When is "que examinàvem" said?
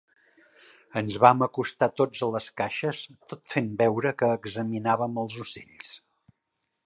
4.23-5.19